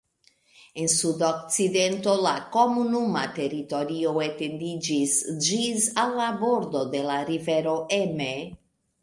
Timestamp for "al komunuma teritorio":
2.29-4.15